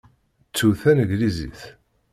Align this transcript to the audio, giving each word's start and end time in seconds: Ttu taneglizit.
Ttu 0.49 0.69
taneglizit. 0.81 1.59